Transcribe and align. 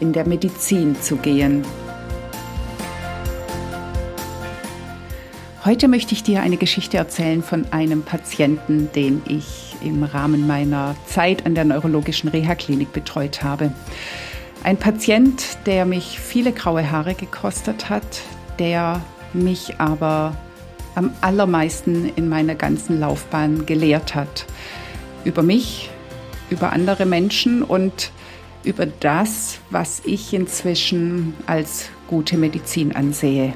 in 0.00 0.12
der 0.12 0.26
Medizin 0.26 1.00
zu 1.00 1.16
gehen. 1.16 1.64
Heute 5.64 5.88
möchte 5.88 6.12
ich 6.12 6.22
dir 6.22 6.42
eine 6.42 6.58
Geschichte 6.58 6.98
erzählen 6.98 7.42
von 7.42 7.64
einem 7.72 8.02
Patienten, 8.02 8.90
den 8.94 9.22
ich 9.26 9.74
im 9.82 10.02
Rahmen 10.02 10.46
meiner 10.46 10.94
Zeit 11.06 11.46
an 11.46 11.54
der 11.54 11.64
neurologischen 11.64 12.28
Reha-Klinik 12.28 12.92
betreut 12.92 13.42
habe. 13.42 13.72
Ein 14.62 14.76
Patient, 14.76 15.58
der 15.64 15.86
mich 15.86 16.20
viele 16.20 16.52
graue 16.52 16.90
Haare 16.90 17.14
gekostet 17.14 17.88
hat, 17.88 18.22
der 18.58 19.00
mich 19.32 19.78
aber 19.78 20.36
am 20.94 21.10
allermeisten 21.22 22.12
in 22.14 22.28
meiner 22.28 22.54
ganzen 22.54 23.00
Laufbahn 23.00 23.66
gelehrt 23.66 24.14
hat. 24.14 24.44
Über 25.24 25.42
mich, 25.42 25.90
über 26.50 26.72
andere 26.72 27.06
Menschen 27.06 27.62
und 27.62 28.10
über 28.64 28.86
das, 28.86 29.58
was 29.70 30.02
ich 30.04 30.32
inzwischen 30.34 31.34
als 31.46 31.88
gute 32.06 32.36
Medizin 32.36 32.94
ansehe. 32.94 33.54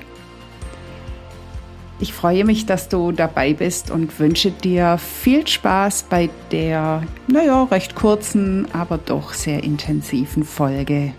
Ich 2.01 2.13
freue 2.13 2.45
mich, 2.45 2.65
dass 2.65 2.89
du 2.89 3.11
dabei 3.11 3.55
bist 3.55 3.91
und 3.91 4.21
wünsche 4.21 4.53
dir 4.53 4.99
viel 4.99 5.47
Spaß 5.47 6.05
bei 6.05 6.31
der, 6.53 7.03
naja, 7.27 7.65
recht 7.65 7.97
kurzen, 7.97 8.69
aber 8.73 8.99
doch 8.99 9.35
sehr 9.35 9.65
intensiven 9.65 10.45
Folge. 10.45 11.13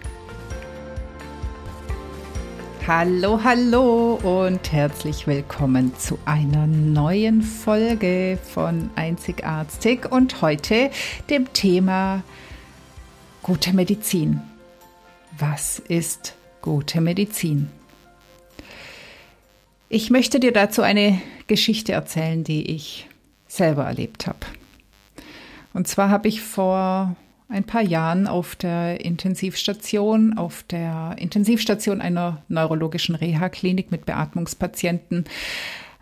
Hallo, 2.87 3.41
hallo 3.43 4.19
und 4.23 4.71
herzlich 4.71 5.27
willkommen 5.27 5.93
zu 5.97 6.17
einer 6.25 6.65
neuen 6.65 7.41
Folge 7.41 8.39
von 8.53 8.89
Einzigartig 8.95 10.09
und 10.09 10.41
heute 10.41 10.89
dem 11.29 11.51
Thema 11.51 12.23
Gute 13.49 13.73
Medizin. 13.73 14.41
Was 15.39 15.79
ist 15.79 16.35
gute 16.61 17.01
Medizin? 17.01 17.67
Ich 19.89 20.11
möchte 20.11 20.39
dir 20.39 20.53
dazu 20.53 20.83
eine 20.83 21.19
Geschichte 21.47 21.93
erzählen, 21.93 22.43
die 22.43 22.69
ich 22.69 23.09
selber 23.47 23.85
erlebt 23.85 24.27
habe. 24.27 24.37
Und 25.73 25.87
zwar 25.87 26.11
habe 26.11 26.27
ich 26.27 26.43
vor 26.43 27.15
ein 27.47 27.63
paar 27.63 27.81
Jahren 27.81 28.27
auf 28.27 28.55
der 28.55 29.03
Intensivstation, 29.03 30.37
auf 30.37 30.61
der 30.61 31.15
Intensivstation 31.17 32.01
einer 32.01 32.43
neurologischen 32.49 33.15
Reha-Klinik 33.15 33.89
mit 33.89 34.05
Beatmungspatienten, 34.05 35.25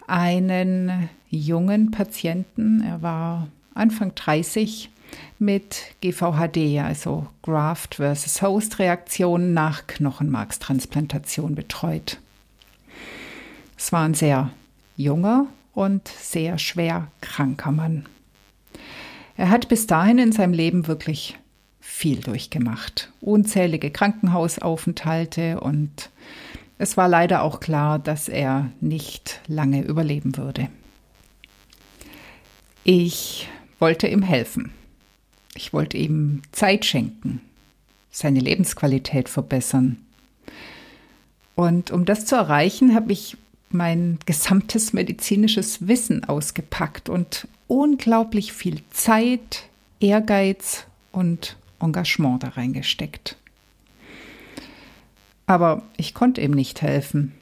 einen 0.06 1.08
jungen 1.30 1.92
Patienten, 1.92 2.82
er 2.82 3.02
war 3.02 3.48
Anfang 3.74 4.14
30, 4.16 4.90
mit 5.40 5.96
GVHD, 6.02 6.80
also 6.80 7.28
Graft 7.44 7.96
versus 7.96 8.42
Host 8.42 8.80
Reaktion 8.80 9.54
nach 9.54 9.88
Knochenmarkstransplantation 9.88 11.56
betreut. 11.56 12.20
Es 13.78 13.92
war 13.92 14.04
ein 14.04 14.16
sehr 14.16 14.52
junger 14.96 15.48
und 15.74 16.08
sehr 16.08 16.58
schwer 16.58 17.08
kranker 17.22 17.72
Mann. 17.72 18.06
Er 19.36 19.50
hat 19.50 19.70
bis 19.70 19.86
dahin 19.86 20.18
in 20.18 20.32
seinem 20.32 20.54
Leben 20.54 20.88
wirklich 20.88 21.38
viel 21.80 22.20
durchgemacht. 22.20 23.12
Unzählige 23.22 23.92
Krankenhausaufenthalte 23.92 25.60
und 25.60 26.10
es 26.80 26.98
war 26.98 27.08
leider 27.08 27.42
auch 27.42 27.60
klar, 27.60 28.00
dass 28.00 28.30
er 28.30 28.70
nicht 28.82 29.42
lange 29.48 29.84
überleben 29.84 30.38
würde. 30.38 30.70
Ich 32.84 33.48
wollte 33.80 34.08
ihm 34.08 34.22
helfen. 34.22 34.72
Ich 35.58 35.74
wollte 35.74 35.98
ihm 35.98 36.44
Zeit 36.52 36.86
schenken, 36.86 37.42
seine 38.12 38.40
Lebensqualität 38.40 39.28
verbessern. 39.28 39.98
Und 41.56 41.90
um 41.90 42.06
das 42.06 42.28
zu 42.28 42.36
erreichen, 42.36 42.94
habe 42.94 43.12
ich 43.12 43.38
mein 43.70 44.20
gesamtes 44.28 44.94
medizinisches 44.94 45.88
Wissen 45.88 46.24
ausgepackt 46.24 47.10
und 47.10 47.48
unglaublich 47.68 48.54
viel 48.54 48.82
Zeit, 48.92 49.68
Ehrgeiz 50.00 50.86
und 51.12 51.58
Engagement 51.82 52.44
da 52.44 52.50
reingesteckt. 52.50 53.36
Aber 55.48 55.82
ich 55.98 56.14
konnte 56.14 56.42
ihm 56.42 56.52
nicht 56.52 56.84
helfen. 56.84 57.34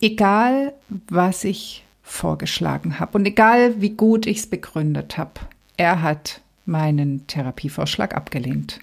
Egal, 0.00 0.72
was 1.08 1.44
ich 1.44 1.84
vorgeschlagen 2.02 2.98
habe 2.98 3.16
und 3.16 3.26
egal, 3.26 3.80
wie 3.80 3.90
gut 3.90 4.26
ich 4.26 4.38
es 4.38 4.46
begründet 4.48 5.16
habe, 5.16 5.40
er 5.80 6.02
hat 6.02 6.42
meinen 6.66 7.26
Therapievorschlag 7.26 8.14
abgelehnt. 8.14 8.80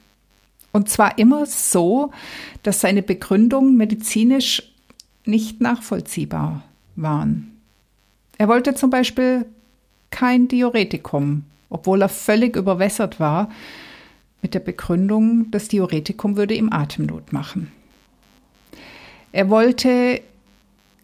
Und 0.72 0.90
zwar 0.90 1.20
immer 1.20 1.46
so, 1.46 2.12
dass 2.64 2.82
seine 2.82 3.04
Begründungen 3.04 3.78
medizinisch 3.78 4.64
nicht 5.24 5.62
nachvollziehbar 5.62 6.64
waren. 6.96 7.52
Er 8.40 8.48
wollte 8.48 8.74
zum 8.74 8.90
Beispiel 8.90 9.46
kein 10.10 10.48
Diuretikum, 10.48 11.44
obwohl 11.70 12.02
er 12.02 12.10
völlig 12.10 12.56
überwässert 12.56 13.20
war, 13.20 13.52
mit 14.42 14.56
der 14.56 14.60
Begründung, 14.60 15.52
das 15.52 15.68
Diuretikum 15.68 16.36
würde 16.36 16.56
ihm 16.56 16.74
Atemnot 16.74 17.32
machen. 17.32 17.72
Er 19.32 19.52
wollte 19.52 20.20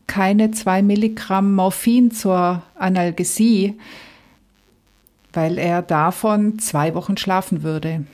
keine 0.07 0.49
zwei 0.49 0.81
Milligramm 0.81 1.53
Morphin 1.53 2.09
zur 2.09 2.63
Analgesie, 2.73 3.75
weil 5.33 5.57
er 5.57 5.81
davon 5.81 6.59
zwei 6.59 6.93
Wochen 6.95 7.17
schlafen 7.17 7.63
würde. 7.63 8.05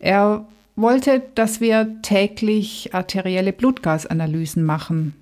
Er 0.00 0.44
wollte, 0.74 1.22
dass 1.34 1.60
wir 1.60 1.96
täglich 2.02 2.94
arterielle 2.94 3.52
Blutgasanalysen 3.52 4.64
machen. 4.64 5.14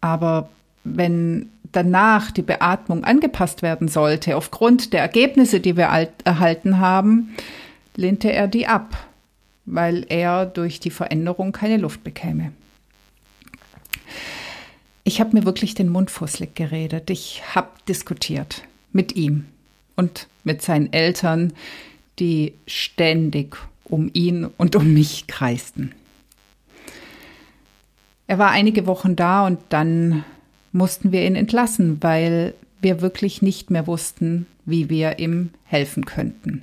Aber 0.00 0.48
wenn 0.84 1.48
danach 1.72 2.30
die 2.30 2.42
Beatmung 2.42 3.04
angepasst 3.04 3.62
werden 3.62 3.88
sollte, 3.88 4.36
aufgrund 4.36 4.92
der 4.92 5.00
Ergebnisse, 5.00 5.60
die 5.60 5.76
wir 5.76 5.88
erhalten 6.24 6.78
haben, 6.78 7.34
lehnte 7.96 8.30
er 8.32 8.48
die 8.48 8.66
ab, 8.66 8.96
weil 9.64 10.04
er 10.08 10.44
durch 10.44 10.80
die 10.80 10.90
Veränderung 10.90 11.52
keine 11.52 11.78
Luft 11.78 12.04
bekäme. 12.04 12.52
Ich 15.04 15.20
habe 15.20 15.36
mir 15.36 15.44
wirklich 15.44 15.74
den 15.74 15.88
Mund 15.88 16.10
fusselig 16.10 16.54
geredet. 16.54 17.10
Ich 17.10 17.42
habe 17.54 17.70
diskutiert 17.88 18.62
mit 18.92 19.16
ihm 19.16 19.46
und 19.96 20.26
mit 20.44 20.62
seinen 20.62 20.92
Eltern, 20.92 21.52
die 22.18 22.54
ständig 22.66 23.56
um 23.84 24.10
ihn 24.12 24.44
und 24.44 24.76
um 24.76 24.92
mich 24.92 25.26
kreisten. 25.26 25.92
Er 28.26 28.38
war 28.38 28.50
einige 28.50 28.86
Wochen 28.86 29.16
da 29.16 29.46
und 29.46 29.58
dann 29.68 30.24
mussten 30.72 31.12
wir 31.12 31.26
ihn 31.26 31.36
entlassen, 31.36 32.02
weil 32.02 32.54
wir 32.80 33.00
wirklich 33.00 33.42
nicht 33.42 33.70
mehr 33.70 33.86
wussten, 33.86 34.46
wie 34.64 34.88
wir 34.88 35.18
ihm 35.18 35.50
helfen 35.64 36.04
könnten. 36.04 36.62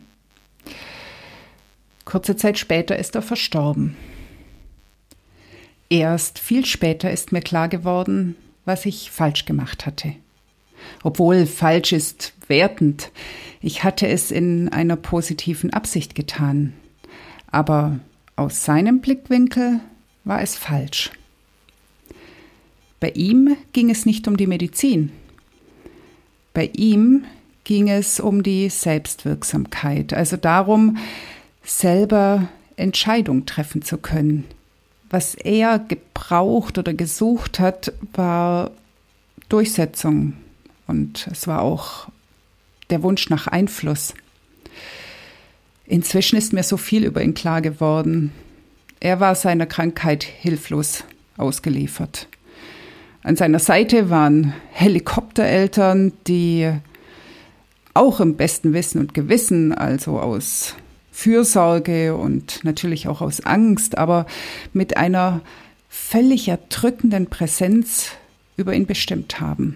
Kurze 2.06 2.36
Zeit 2.36 2.58
später 2.58 2.98
ist 2.98 3.16
er 3.16 3.22
verstorben. 3.22 3.96
Erst 5.90 6.40
viel 6.40 6.66
später 6.66 7.12
ist 7.12 7.32
mir 7.32 7.42
klar 7.42 7.68
geworden, 7.68 8.36
was 8.66 8.86
ich 8.86 9.12
falsch 9.12 9.46
gemacht 9.46 9.86
hatte. 9.86 10.16
Obwohl 11.04 11.46
falsch 11.46 11.92
ist 11.92 12.34
wertend. 12.50 13.12
Ich 13.62 13.84
hatte 13.84 14.07
es 14.07 14.31
in 14.31 14.69
einer 14.69 14.96
positiven 14.96 15.72
Absicht 15.72 16.16
getan. 16.16 16.74
Aber 17.51 18.00
aus 18.36 18.66
seinem 18.66 19.00
Blickwinkel 19.01 19.80
war 20.24 20.42
es 20.42 20.57
falsch. 20.57 21.12
Bei 23.00 23.12
ihm 23.12 23.56
ging 23.72 23.90
es 23.90 24.06
nicht 24.06 24.28
um 24.28 24.36
die 24.36 24.48
Medizin. 24.48 25.12
Bei 26.54 26.69
ihm 26.74 27.24
ging 27.63 27.90
es 27.90 28.19
um 28.19 28.44
die 28.44 28.69
Selbstwirksamkeit, 28.69 30.13
also 30.13 30.36
darum, 30.38 30.98
selber 31.63 32.50
Entscheidungen 32.75 33.46
treffen 33.46 33.81
zu 33.81 33.98
können. 33.98 34.46
Was 35.10 35.36
er 35.36 35.80
gebraucht 35.80 36.78
oder 36.78 36.94
gesucht 36.94 37.60
hat, 37.60 37.94
war 38.13 38.72
Durchsetzung, 39.50 40.34
und 40.88 41.28
es 41.31 41.48
war 41.48 41.62
auch 41.62 42.07
der 42.89 43.03
Wunsch 43.03 43.30
nach 43.30 43.47
Einfluss. 43.47 44.13
Inzwischen 45.86 46.38
ist 46.38 46.53
mir 46.53 46.63
so 46.63 46.77
viel 46.77 47.03
über 47.03 47.21
ihn 47.24 47.33
klar 47.33 47.62
geworden. 47.62 48.31
Er 49.00 49.19
war 49.19 49.36
seiner 49.36 49.65
Krankheit 49.65 50.24
hilflos 50.24 51.03
ausgeliefert. 51.38 52.27
An 53.24 53.36
seiner 53.36 53.59
Seite 53.59 54.09
waren 54.09 54.53
Helikoptereltern, 54.71 56.13
die 56.27 56.71
auch 57.94 58.19
im 58.19 58.36
besten 58.36 58.74
Wissen 58.74 59.00
und 59.00 59.13
Gewissen, 59.13 59.74
also 59.74 60.19
aus 60.19 60.75
Fürsorge 61.12 62.15
und 62.15 62.63
natürlich 62.63 63.07
auch 63.07 63.21
aus 63.21 63.41
Angst, 63.41 63.97
aber 63.97 64.25
mit 64.74 64.95
einer 64.95 65.41
völlig 65.89 66.47
erdrückenden 66.47 67.27
Präsenz 67.27 68.12
über 68.56 68.74
ihn 68.74 68.86
bestimmt 68.86 69.41
haben. 69.41 69.75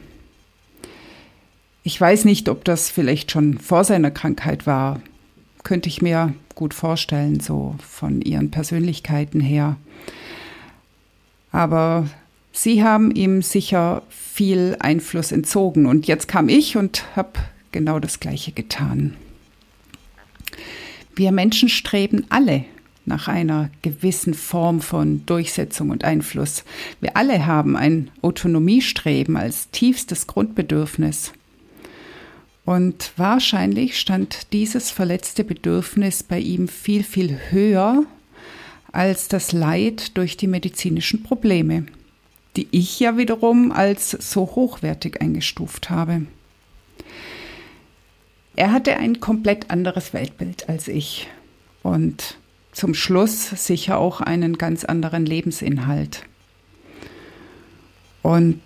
Ich 1.86 2.00
weiß 2.00 2.24
nicht, 2.24 2.48
ob 2.48 2.64
das 2.64 2.90
vielleicht 2.90 3.32
schon 3.32 3.58
vor 3.58 3.84
seiner 3.84 4.10
Krankheit 4.10 4.66
war. 4.66 5.02
Könnte 5.64 5.90
ich 5.90 6.02
mir 6.02 6.34
gut 6.56 6.74
vorstellen, 6.74 7.42
so 7.42 7.76
von 7.86 8.22
ihren 8.22 8.52
Persönlichkeiten 8.52 9.42
her. 9.42 9.76
Aber 11.52 12.08
sie 12.54 12.84
haben 12.84 13.12
ihm 13.12 13.42
sicher 13.42 14.02
viel 14.10 14.78
Einfluss 14.80 15.34
entzogen. 15.34 15.86
Und 15.86 16.08
jetzt 16.08 16.30
kam 16.30 16.48
ich 16.48 16.78
und 16.78 17.06
habe 17.18 17.34
genau 17.74 18.00
das 18.00 18.22
Gleiche 18.22 18.54
getan. 18.54 19.16
Wir 21.16 21.34
Menschen 21.34 21.68
streben 21.68 22.26
alle 22.30 22.64
nach 23.06 23.28
einer 23.28 23.70
gewissen 23.82 24.34
Form 24.34 24.80
von 24.80 25.26
Durchsetzung 25.26 25.90
und 25.90 26.06
Einfluss. 26.06 26.64
Wir 27.02 27.18
alle 27.18 27.46
haben 27.46 27.76
ein 27.76 28.10
Autonomiestreben 28.22 29.36
als 29.36 29.70
tiefstes 29.72 30.28
Grundbedürfnis. 30.28 31.34
Und 32.66 33.12
wahrscheinlich 33.18 34.00
stand 34.00 34.54
dieses 34.54 34.90
verletzte 34.90 35.44
Bedürfnis 35.44 36.24
bei 36.24 36.40
ihm 36.40 36.68
viel, 36.68 37.04
viel 37.04 37.38
höher 37.50 38.04
als 38.92 39.28
das 39.28 39.52
Leid 39.52 40.18
durch 40.18 40.38
die 40.38 40.48
medizinischen 40.48 41.24
Probleme, 41.24 41.86
die 42.56 42.68
ich 42.72 43.00
ja 43.00 43.18
wiederum 43.18 43.72
als 43.72 44.12
so 44.12 44.42
hochwertig 44.42 45.20
eingestuft 45.22 45.90
habe. 45.90 46.26
Er 48.56 48.72
hatte 48.72 48.98
ein 48.98 49.20
komplett 49.20 49.72
anderes 49.72 50.14
Weltbild 50.14 50.70
als 50.70 50.88
ich 50.88 51.28
und 51.82 52.38
zum 52.72 52.94
Schluss 52.94 53.50
sicher 53.50 53.98
auch 53.98 54.22
einen 54.22 54.58
ganz 54.58 54.86
anderen 54.86 55.26
Lebensinhalt. 55.26 56.24
Und 58.22 58.62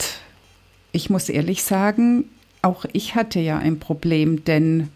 ich 0.91 1.09
muss 1.09 1.29
ehrlich 1.29 1.63
sagen, 1.63 2.25
auch 2.68 2.86
ich 2.92 3.16
hatte 3.16 3.40
ja 3.40 3.58
ein 3.58 3.80
Problem, 3.80 4.44
denn 4.44 4.90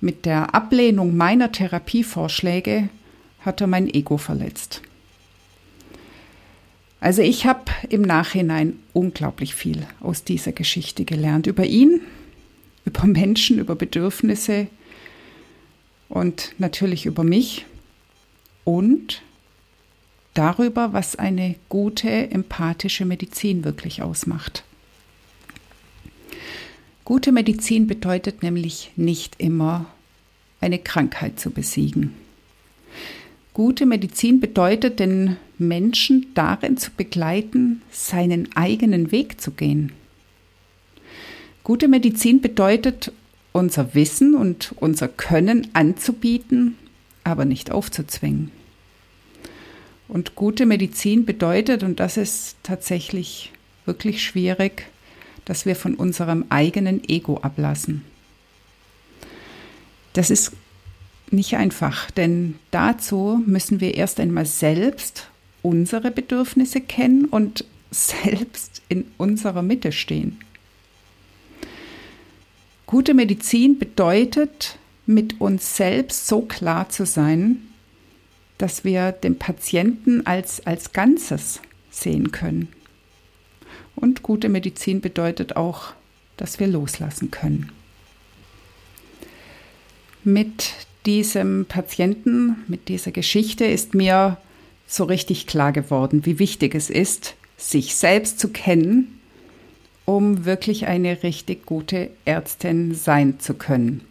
mit 0.00 0.26
der 0.26 0.54
Ablehnung 0.54 1.16
meiner 1.16 1.52
Therapievorschläge 1.52 2.88
hat 3.40 3.60
er 3.60 3.68
mein 3.68 3.88
Ego 3.88 4.18
verletzt. 4.18 4.82
Also 7.00 7.22
ich 7.22 7.46
habe 7.46 7.64
im 7.88 8.02
Nachhinein 8.02 8.78
unglaublich 8.92 9.54
viel 9.54 9.86
aus 10.00 10.24
dieser 10.24 10.52
Geschichte 10.52 11.04
gelernt 11.04 11.46
über 11.46 11.64
ihn, 11.64 12.00
über 12.84 13.06
Menschen, 13.06 13.58
über 13.58 13.76
Bedürfnisse 13.76 14.66
und 16.08 16.54
natürlich 16.58 17.06
über 17.06 17.22
mich 17.22 17.64
und 18.64 19.22
darüber, 20.34 20.92
was 20.92 21.16
eine 21.16 21.54
gute 21.68 22.08
empathische 22.30 23.04
Medizin 23.04 23.64
wirklich 23.64 24.02
ausmacht. 24.02 24.64
Gute 27.04 27.32
Medizin 27.32 27.88
bedeutet 27.88 28.42
nämlich 28.42 28.92
nicht 28.94 29.34
immer, 29.38 29.86
eine 30.60 30.78
Krankheit 30.78 31.40
zu 31.40 31.50
besiegen. 31.50 32.14
Gute 33.54 33.86
Medizin 33.86 34.38
bedeutet, 34.38 35.00
den 35.00 35.36
Menschen 35.58 36.28
darin 36.34 36.76
zu 36.76 36.90
begleiten, 36.92 37.82
seinen 37.90 38.54
eigenen 38.54 39.10
Weg 39.10 39.40
zu 39.40 39.50
gehen. 39.50 39.92
Gute 41.64 41.88
Medizin 41.88 42.40
bedeutet, 42.40 43.12
unser 43.52 43.94
Wissen 43.94 44.34
und 44.34 44.72
unser 44.76 45.08
Können 45.08 45.68
anzubieten, 45.74 46.78
aber 47.24 47.44
nicht 47.44 47.70
aufzuzwingen. 47.70 48.50
Und 50.08 50.34
gute 50.34 50.66
Medizin 50.66 51.24
bedeutet, 51.24 51.82
und 51.82 52.00
das 52.00 52.16
ist 52.16 52.56
tatsächlich 52.62 53.52
wirklich 53.86 54.22
schwierig, 54.22 54.86
dass 55.44 55.66
wir 55.66 55.76
von 55.76 55.94
unserem 55.94 56.44
eigenen 56.48 57.06
Ego 57.08 57.38
ablassen. 57.38 58.04
Das 60.12 60.30
ist 60.30 60.52
nicht 61.30 61.56
einfach, 61.56 62.10
denn 62.10 62.56
dazu 62.70 63.42
müssen 63.46 63.80
wir 63.80 63.94
erst 63.94 64.20
einmal 64.20 64.46
selbst 64.46 65.28
unsere 65.62 66.10
Bedürfnisse 66.10 66.80
kennen 66.80 67.24
und 67.24 67.64
selbst 67.90 68.82
in 68.88 69.06
unserer 69.18 69.62
Mitte 69.62 69.92
stehen. 69.92 70.38
Gute 72.86 73.14
Medizin 73.14 73.78
bedeutet, 73.78 74.78
mit 75.06 75.40
uns 75.40 75.76
selbst 75.76 76.26
so 76.26 76.42
klar 76.42 76.88
zu 76.88 77.06
sein, 77.06 77.68
dass 78.58 78.84
wir 78.84 79.12
den 79.12 79.38
Patienten 79.38 80.26
als, 80.26 80.64
als 80.66 80.92
Ganzes 80.92 81.60
sehen 81.90 82.30
können. 82.32 82.68
Und 83.96 84.22
gute 84.22 84.48
Medizin 84.48 85.00
bedeutet 85.00 85.56
auch, 85.56 85.92
dass 86.36 86.58
wir 86.58 86.66
loslassen 86.66 87.30
können. 87.30 87.70
Mit 90.24 90.72
diesem 91.06 91.66
Patienten, 91.66 92.56
mit 92.68 92.88
dieser 92.88 93.10
Geschichte 93.10 93.64
ist 93.64 93.94
mir 93.94 94.36
so 94.86 95.04
richtig 95.04 95.46
klar 95.46 95.72
geworden, 95.72 96.24
wie 96.26 96.38
wichtig 96.38 96.74
es 96.74 96.90
ist, 96.90 97.34
sich 97.56 97.94
selbst 97.94 98.38
zu 98.38 98.48
kennen, 98.48 99.20
um 100.04 100.44
wirklich 100.44 100.86
eine 100.86 101.22
richtig 101.22 101.66
gute 101.66 102.10
Ärztin 102.24 102.94
sein 102.94 103.40
zu 103.40 103.54
können. 103.54 104.02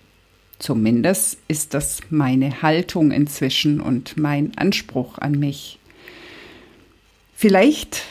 Zumindest 0.60 1.38
ist 1.48 1.74
das 1.74 2.01
meine 2.10 2.62
Haltung 2.62 3.12
inzwischen 3.12 3.81
und 3.81 4.18
mein 4.18 4.57
Anspruch 4.57 5.18
an 5.18 5.31
mich. 5.34 5.80
Vielleicht 7.36 8.04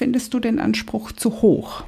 findest 0.00 0.32
du 0.32 0.40
den 0.40 0.58
Anspruch 0.60 1.12
zu 1.12 1.42
hoch. 1.42 1.82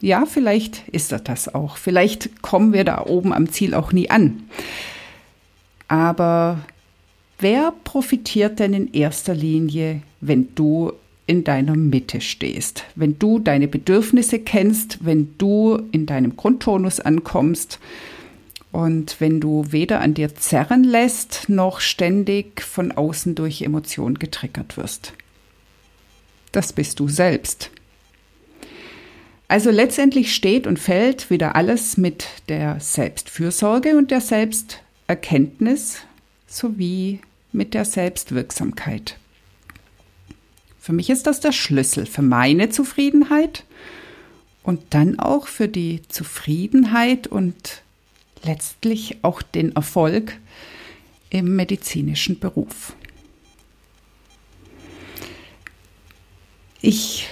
Ja, 0.00 0.26
vielleicht 0.26 0.88
ist 0.88 1.12
er 1.12 1.20
das 1.20 1.54
auch. 1.54 1.76
Vielleicht 1.76 2.42
kommen 2.42 2.72
wir 2.72 2.82
da 2.82 3.06
oben 3.06 3.32
am 3.32 3.52
Ziel 3.52 3.72
auch 3.72 3.92
nie 3.92 4.10
an. 4.10 4.42
Aber 5.86 6.58
wer 7.38 7.72
profitiert 7.84 8.58
denn 8.58 8.74
in 8.74 8.92
erster 8.92 9.32
Linie, 9.32 10.02
wenn 10.20 10.56
du 10.56 10.90
in 11.28 11.44
deiner 11.44 11.76
Mitte 11.76 12.20
stehst, 12.20 12.82
wenn 12.96 13.16
du 13.16 13.38
deine 13.38 13.68
Bedürfnisse 13.68 14.40
kennst, 14.40 15.04
wenn 15.04 15.38
du 15.38 15.80
in 15.92 16.06
deinem 16.06 16.36
Grundtonus 16.36 16.98
ankommst 16.98 17.78
und 18.72 19.20
wenn 19.20 19.38
du 19.38 19.66
weder 19.70 20.00
an 20.00 20.14
dir 20.14 20.34
zerren 20.34 20.82
lässt, 20.82 21.44
noch 21.46 21.78
ständig 21.78 22.60
von 22.60 22.90
außen 22.90 23.36
durch 23.36 23.62
Emotionen 23.62 24.18
getriggert 24.18 24.76
wirst. 24.76 25.12
Das 26.56 26.72
bist 26.72 27.00
du 27.00 27.08
selbst. 27.08 27.70
Also 29.46 29.70
letztendlich 29.70 30.34
steht 30.34 30.66
und 30.66 30.78
fällt 30.78 31.28
wieder 31.28 31.54
alles 31.54 31.98
mit 31.98 32.28
der 32.48 32.80
Selbstfürsorge 32.80 33.98
und 33.98 34.10
der 34.10 34.22
Selbsterkenntnis 34.22 35.98
sowie 36.46 37.20
mit 37.52 37.74
der 37.74 37.84
Selbstwirksamkeit. 37.84 39.18
Für 40.80 40.94
mich 40.94 41.10
ist 41.10 41.26
das 41.26 41.40
der 41.40 41.52
Schlüssel 41.52 42.06
für 42.06 42.22
meine 42.22 42.70
Zufriedenheit 42.70 43.64
und 44.62 44.80
dann 44.94 45.18
auch 45.18 45.48
für 45.48 45.68
die 45.68 46.00
Zufriedenheit 46.08 47.26
und 47.26 47.82
letztlich 48.44 49.18
auch 49.20 49.42
den 49.42 49.76
Erfolg 49.76 50.38
im 51.28 51.54
medizinischen 51.54 52.38
Beruf. 52.38 52.96
Ich 56.86 57.26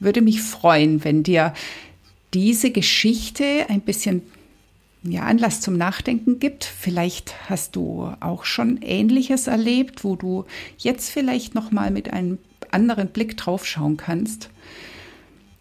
würde 0.00 0.20
mich 0.20 0.42
freuen, 0.42 1.04
wenn 1.04 1.22
dir 1.22 1.54
diese 2.34 2.72
Geschichte 2.72 3.66
ein 3.68 3.82
bisschen 3.82 4.20
ja, 5.04 5.22
Anlass 5.22 5.60
zum 5.60 5.76
Nachdenken 5.76 6.40
gibt. 6.40 6.64
Vielleicht 6.64 7.48
hast 7.48 7.76
du 7.76 8.12
auch 8.18 8.44
schon 8.44 8.82
Ähnliches 8.82 9.46
erlebt, 9.46 10.02
wo 10.02 10.16
du 10.16 10.44
jetzt 10.76 11.08
vielleicht 11.08 11.54
noch 11.54 11.70
mal 11.70 11.92
mit 11.92 12.12
einem 12.12 12.38
anderen 12.72 13.10
Blick 13.10 13.36
drauf 13.36 13.64
schauen 13.64 13.96
kannst. 13.96 14.50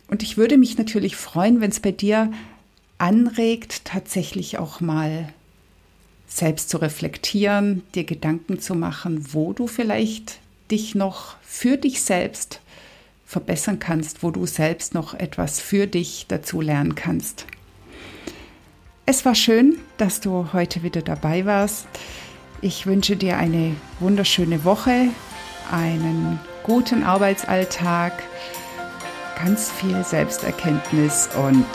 Und 0.07 0.23
ich 0.23 0.35
würde 0.35 0.57
mich 0.57 0.79
natürlich 0.79 1.15
freuen, 1.15 1.61
wenn 1.61 1.69
es 1.69 1.81
bei 1.81 1.91
dir 1.91 2.31
anregt, 2.97 3.85
tatsächlich 3.85 4.57
auch 4.57 4.81
mal 4.81 5.31
selbst 6.25 6.71
zu 6.71 6.77
reflektieren, 6.77 7.83
dir 7.93 8.05
Gedanken 8.05 8.59
zu 8.59 8.73
machen, 8.73 9.33
wo 9.33 9.53
du 9.53 9.67
vielleicht 9.67 10.39
dich 10.71 10.95
noch 10.95 11.35
für 11.43 11.77
dich 11.77 12.01
selbst 12.01 12.59
verbessern 13.29 13.77
kannst, 13.77 14.23
wo 14.23 14.31
du 14.31 14.47
selbst 14.47 14.95
noch 14.95 15.13
etwas 15.13 15.59
für 15.59 15.85
dich 15.85 16.25
dazu 16.27 16.61
lernen 16.61 16.95
kannst. 16.95 17.45
Es 19.05 19.23
war 19.23 19.35
schön, 19.35 19.77
dass 19.97 20.19
du 20.19 20.51
heute 20.51 20.81
wieder 20.81 21.03
dabei 21.03 21.45
warst. 21.45 21.85
Ich 22.61 22.87
wünsche 22.87 23.15
dir 23.15 23.37
eine 23.37 23.75
wunderschöne 23.99 24.65
Woche, 24.65 25.09
einen 25.71 26.39
guten 26.63 27.03
Arbeitsalltag, 27.03 28.13
ganz 29.37 29.69
viel 29.69 30.03
Selbsterkenntnis 30.03 31.29
und 31.45 31.67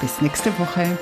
bis 0.00 0.20
nächste 0.20 0.50
Woche. 0.58 0.98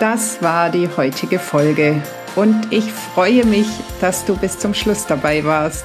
Das 0.00 0.40
war 0.40 0.70
die 0.70 0.88
heutige 0.96 1.38
Folge 1.38 2.02
und 2.36 2.72
ich 2.72 2.90
freue 2.90 3.44
mich, 3.44 3.68
dass 4.00 4.24
du 4.24 4.34
bis 4.34 4.58
zum 4.58 4.72
Schluss 4.72 5.04
dabei 5.04 5.44
warst. 5.44 5.84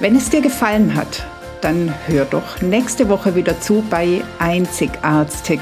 Wenn 0.00 0.14
es 0.14 0.30
dir 0.30 0.40
gefallen 0.40 0.94
hat, 0.94 1.26
dann 1.60 1.92
hör 2.06 2.24
doch 2.24 2.62
nächste 2.62 3.08
Woche 3.08 3.34
wieder 3.34 3.60
zu 3.60 3.84
bei 3.90 4.22
Einzigartig. 4.38 5.58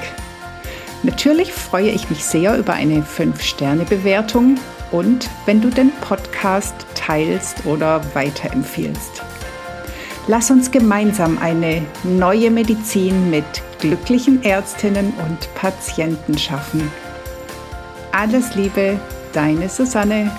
Natürlich 1.02 1.55
freue 1.55 1.88
ich 1.88 2.11
mich 2.11 2.23
sehr 2.23 2.59
über 2.59 2.75
eine 2.75 3.02
5-Sterne-Bewertung 3.02 4.57
und 4.93 5.31
wenn 5.47 5.62
du 5.62 5.71
den 5.71 5.90
Podcast 6.02 6.75
teilst 6.95 7.64
oder 7.64 8.02
weiterempfiehlst. 8.14 9.23
Lass 10.28 10.50
uns 10.50 10.71
gemeinsam 10.71 11.38
eine 11.38 11.83
neue 12.02 12.50
Medizin 12.50 13.31
mit 13.31 13.45
glücklichen 13.78 14.43
Ärztinnen 14.43 15.14
und 15.26 15.55
Patienten 15.55 16.37
schaffen. 16.37 16.90
Alles 18.12 18.55
Liebe, 18.55 19.00
deine 19.33 19.71
Susanne. 19.71 20.31